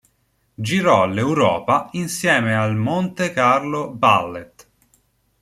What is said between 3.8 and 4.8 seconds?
Ballet".